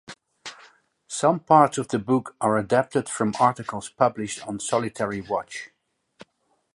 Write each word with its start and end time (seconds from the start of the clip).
Some 1.07 1.41
parts 1.41 1.77
of 1.77 1.89
the 1.89 1.99
book 1.99 2.35
are 2.41 2.57
adapted 2.57 3.07
from 3.07 3.35
articles 3.39 3.87
published 3.91 4.41
on 4.47 4.59
Solitary 4.59 5.21
Watch. 5.21 5.69